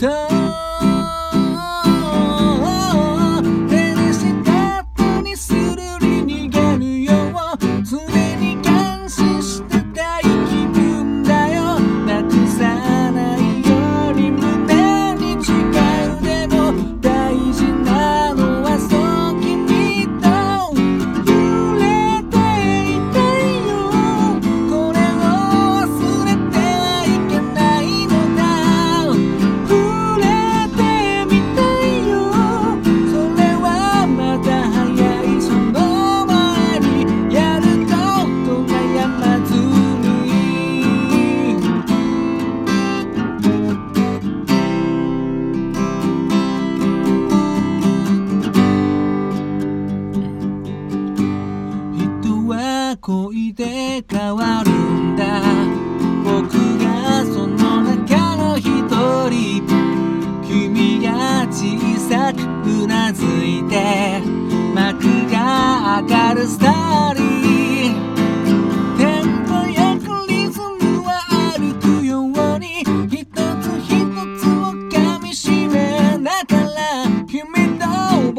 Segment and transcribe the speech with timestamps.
[0.00, 0.39] time.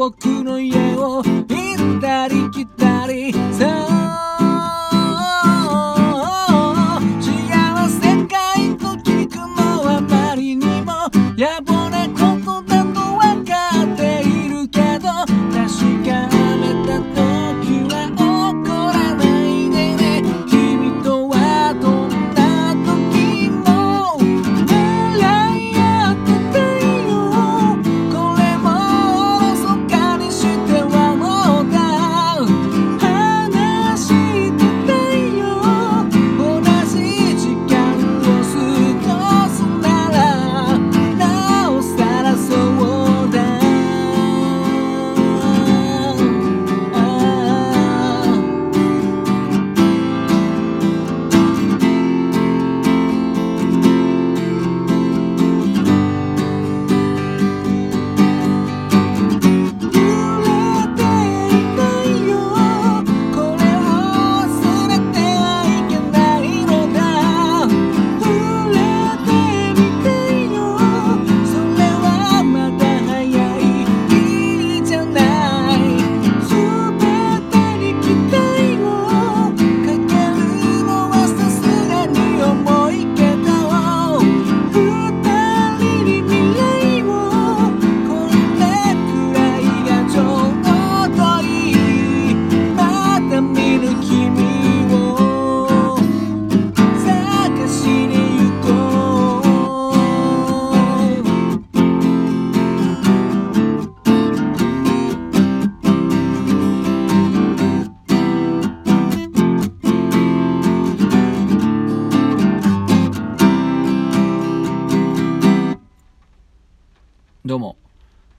[0.02, 0.41] 僕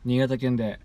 [0.05, 0.81] 新潟県で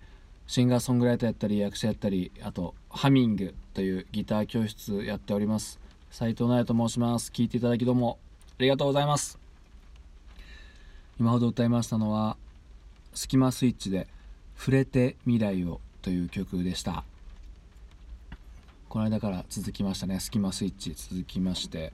[0.46, 5.80] シンガーソングライターやったり役者やったりあとハミングというギター教室やっております。
[6.12, 7.32] 斉藤直と申します。
[7.34, 8.18] 聞いていただきどうも
[8.58, 9.38] ありがとうございます。
[11.18, 12.36] 今ほど歌いましたのは
[13.12, 14.06] スキマスイッチで
[14.56, 17.02] 触れて未来をという曲でした。
[18.88, 20.20] この間から続きましたね。
[20.20, 21.92] スキマスイッチ続きまして。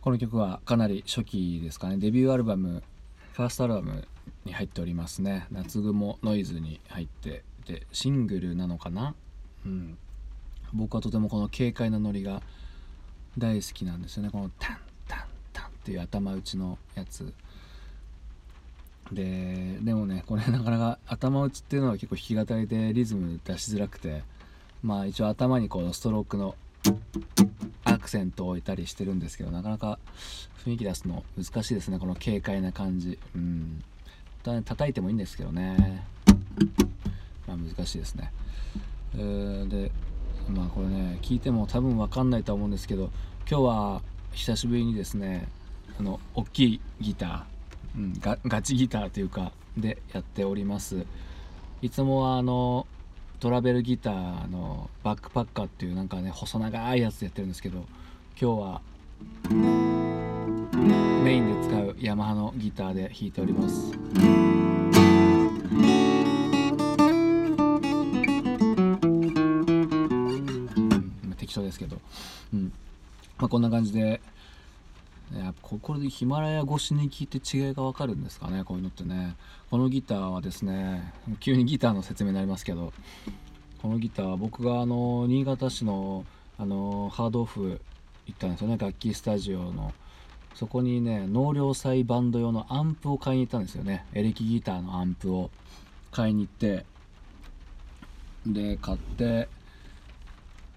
[0.00, 1.98] この曲はかなり初期ですかね。
[1.98, 2.82] デビューアルバム
[3.34, 4.08] ファーストアルバム
[4.44, 9.14] に入っておりますね「夏雲ノイズ」に入ってでシングルなのかな？
[9.66, 9.98] うん。
[10.72, 12.42] 僕はとてもこの軽快なノリが
[13.36, 14.30] 大好きなんですよね。
[14.30, 14.78] このタン
[15.08, 15.20] タン
[15.52, 17.32] タンっていう頭打ちのやつ。
[19.12, 24.22] ででもねこれなかなか頭打ちっていうのは結構弾き語りでリズム出しづらくて
[24.82, 26.54] まあ一応頭にこうストロークの
[27.82, 29.98] アクセントを置いたりしてるんですけどなかなか
[30.64, 31.98] 雰囲気出すの難しいですね。
[31.98, 33.18] この軽快な感じ。
[33.34, 33.82] うん。
[34.42, 36.04] 叩いてもいいんですけどね。
[37.46, 38.32] まあ難しいですね。
[39.14, 39.90] えーで
[40.48, 43.10] まあこれね聞いても多分分かんないと思うんですけど
[43.48, 44.02] 今日は
[44.32, 45.48] 久しぶりにですね
[45.98, 51.04] あの大きいギター、うん、ガガチギターというかでやっております。
[51.82, 52.86] いつもはあの
[53.38, 57.86] トラベルギターのバックパッカーっていうなんかね細長いやつでやってるんですけど
[58.40, 58.80] 今日は
[61.24, 61.69] メインで使
[62.00, 63.92] ヤマハのギターで弾いております。
[63.92, 64.90] うん。
[71.28, 71.98] まあ適当ですけど、
[72.54, 72.72] うん。
[73.38, 74.20] まあ、こんな感じで
[75.34, 79.36] やっぱここれでヒマラヤ越しに聞いて違いが分かるんですかねこういうのってね。
[79.70, 82.92] このギターはですね急にギターの説明になりますけど
[83.82, 86.24] このギターは僕があの新潟市の
[86.58, 87.80] あのハードオフ
[88.26, 89.92] 行ったんですよね楽器スタジオの。
[90.54, 94.04] そこにね納涼祭バンド用のアンプを買いに行ったんですよね。
[94.12, 95.50] エレキギターのアンプを。
[96.12, 96.84] 買いに行って。
[98.46, 99.48] で買って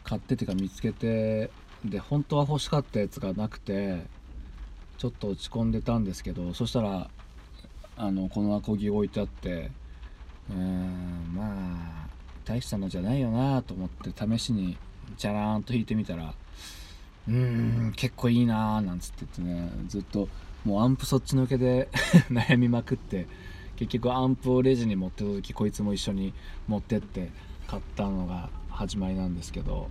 [0.03, 1.49] 買ってっていうか見つけて。
[1.85, 4.03] で本当は欲しかったやつがなくて
[4.97, 7.09] ちょっと落ち込んでたんですけどそしたら
[7.97, 9.69] あのこのアコギ置いてあって
[10.49, 12.07] うーんまあ
[12.45, 14.77] 大したのじゃないよなと思って試しに
[15.17, 16.33] チャラーンと弾いてみたら
[17.27, 20.27] うーん結構いいなーなんつって言ってねずっと
[20.65, 21.89] もうアンプそっちのけで
[22.31, 23.27] 悩みまくって
[23.75, 26.33] 結局アンプをレジに持ってた時こいつも一緒に
[26.67, 27.31] 持ってって
[27.67, 29.89] 買ったのが始まりなんですけど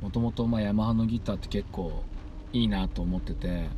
[0.00, 2.04] もともとヤマハのギターって結構
[2.52, 3.68] いいなと思ってて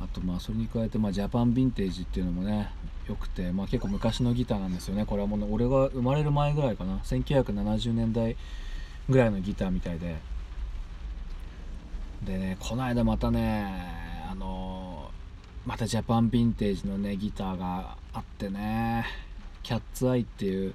[0.00, 2.70] あとまあそれに加えてまあジャパンヴィンテージっていうのもね
[3.08, 5.04] よくて、まあ、結構昔のギターなんですよね。
[5.04, 6.98] これはもう俺が生まれる前ぐらいかな。
[6.98, 8.36] 1970年代
[9.08, 10.16] ぐらいのギターみたいで。
[12.24, 13.74] でねこの間またね
[14.30, 15.10] あの
[15.66, 19.04] またジャパンヴィンテージのねギターがあってね
[19.62, 20.74] キャッツアイっていう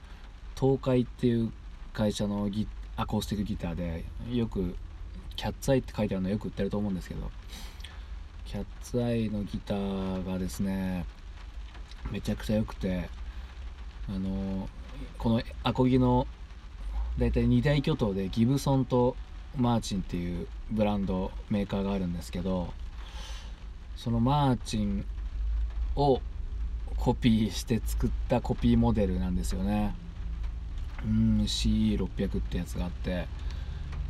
[0.59, 1.51] 東海っていう
[1.94, 4.75] 会社のギアコースティックギターでよく
[5.35, 7.30] キャッツアイって書いてあるのよく売ってると思うんですけど
[8.45, 11.06] キャッツアイのギターがですね
[12.12, 13.09] めちゃくちゃ良くて
[14.09, 14.68] あの
[15.18, 16.27] このアコギの
[17.18, 19.16] 大体2大巨頭でギブソンと
[19.56, 22.74] マーチンっていうブランドメーカーがあるんですけど
[23.96, 25.06] そのマーチン
[25.96, 26.22] を
[26.98, 29.96] コピーして作ったコピーモデルなんですよね。
[31.06, 33.28] うん CE600 ってやつがあって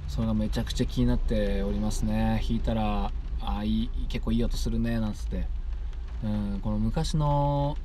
[0.07, 2.41] それがめちゃくちゃ気になっておりますね。
[2.47, 3.11] 弾いたら
[3.41, 5.47] あいい結構いい音するねなんつって。
[6.23, 7.77] うんこの昔の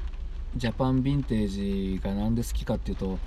[0.56, 3.18] ジャパンヴィンテージが何で好きかっていうと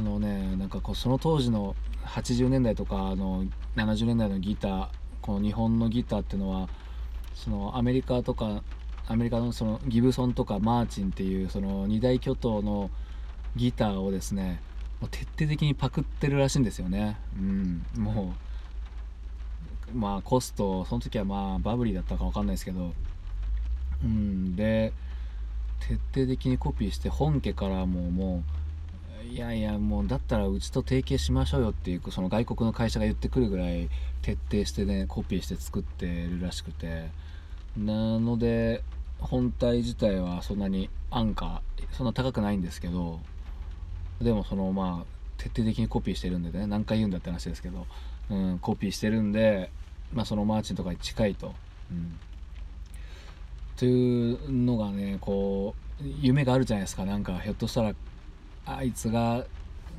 [0.00, 1.76] このねなんかこうその当時の
[2.06, 3.44] 80年代とかの
[3.76, 4.88] 70年代のギター
[5.20, 6.70] この日本のギターっていうのは
[7.34, 8.62] そのアメリカとか
[9.08, 12.90] アメリカのそのギブソンとかマーチンっていうその二大巨頭の
[13.56, 14.62] ギターをですね
[15.02, 17.18] もう徹底的にパクってるらしいんですよね。
[17.36, 18.32] うん、も
[19.94, 22.94] うまあコストその時はまあバブリーだったか分かんないですけど、
[24.02, 24.94] うん、で
[25.80, 28.59] 徹底的にコピーして本家からももう
[29.30, 33.88] いやいやもうだったらうちと提携しましょうよっていうその外国の会社が言ってくるぐらい
[34.22, 37.08] 徹底してねコピーして作ってるらしくて。
[37.76, 38.82] なので
[39.18, 41.62] 本体自体はそんなに安価
[41.92, 43.20] そんな高くないんですけど
[44.20, 47.86] でもそのまあ徹底的にコピーしてるんでね何回言うんだって話ですけど、
[48.30, 49.70] うん、コピーしてるんで、
[50.12, 51.54] まあ、そのマーチンとかに近いと。
[51.90, 52.18] うん。
[53.76, 57.06] というのがねこう夢があるじゃないですか。
[57.06, 57.94] なんかひょっとしたら
[58.66, 59.44] あいつが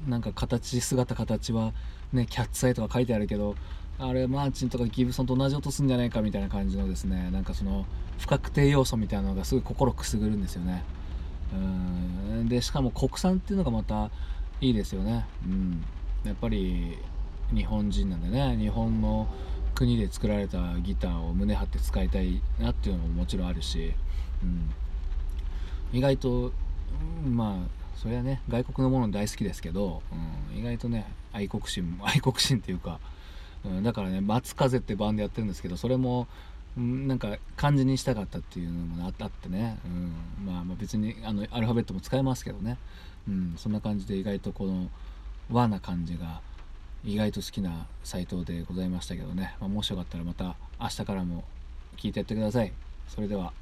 [0.07, 1.73] なんか形姿形は
[2.13, 3.55] ねキャッツアイとか書いてあるけど
[3.99, 7.85] あれマーチンとかギブソンと同じ音すんじゃないかみたいな感じのですねなんかその
[8.17, 10.83] 不確定要素みたいなのがすごい心くすぐるんですよね。
[11.53, 12.49] うん。
[12.49, 14.09] でしかも国産っていうのがまた
[14.59, 15.25] いいですよね。
[15.45, 15.83] うん。
[16.23, 16.97] やっぱり
[17.53, 19.27] 日本人なんでね日本の
[19.73, 23.93] 国で作られたギターを胸張って使いたいなっていうのももちろんあるし、
[24.43, 24.69] うん、
[25.97, 26.51] 意外と、
[27.25, 30.01] まあそれはね外国のもの大好きですけど、
[30.51, 32.99] うん、意外とね愛国心 愛国心っていうか、
[33.63, 36.27] うん、だからね「松風」ってバンドやってるんですけどそれも、
[36.75, 42.79] うん、なんか漢字にしたかったっていうのもあってね、うんまあ、まあ別にあのアルファベットも使えますけどね、
[43.27, 44.89] うん、そんな感じで意外とこの
[45.51, 46.41] 和な感じが
[47.05, 51.43] 意外と好きなサイトでございましたけどね、まあ、もしよかったらまた明日からも
[51.97, 52.73] 聞いてやってください。
[53.07, 53.53] それでは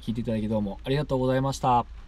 [0.00, 2.05] 聞いていただきどうもありがとうございました。